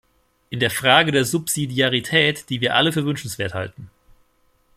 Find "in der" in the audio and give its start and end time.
0.49-0.71